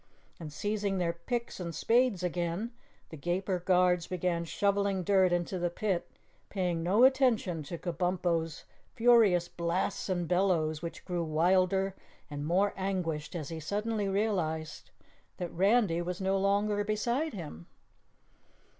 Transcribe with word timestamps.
And, 0.39 0.51
seizing 0.51 0.97
their 0.97 1.13
picks 1.13 1.59
and 1.59 1.75
spades 1.75 2.23
again, 2.23 2.71
the 3.09 3.17
Gaper 3.17 3.59
Guards 3.59 4.07
began 4.07 4.45
shoveling 4.45 5.03
dirt 5.03 5.31
into 5.31 5.59
the 5.59 5.69
pit, 5.69 6.09
paying 6.49 6.81
no 6.81 7.03
attention 7.03 7.61
to 7.61 7.77
Kabumpo's 7.77 8.63
furious 8.95 9.47
blasts 9.47 10.09
and 10.09 10.27
bellows, 10.27 10.81
which 10.81 11.05
grew 11.05 11.23
wilder 11.23 11.95
and 12.31 12.47
more 12.47 12.73
anguished 12.75 13.35
as 13.35 13.49
he 13.49 13.59
suddenly 13.59 14.07
realized 14.09 14.89
that 15.37 15.53
Randy 15.53 16.01
was 16.01 16.19
no 16.19 16.35
longer 16.35 16.83
beside 16.83 17.35
him. 17.35 17.67